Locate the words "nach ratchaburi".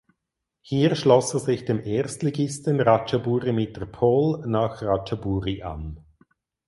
4.47-5.61